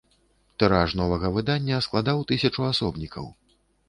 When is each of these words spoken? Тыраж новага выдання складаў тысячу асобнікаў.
Тыраж 0.61 0.95
новага 1.01 1.29
выдання 1.35 1.77
складаў 1.87 2.23
тысячу 2.31 2.65
асобнікаў. 2.71 3.29